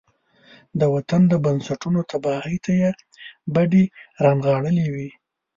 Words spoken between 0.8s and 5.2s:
وطن د بنسټونو تباهۍ ته يې بډې را نغاړلې وي.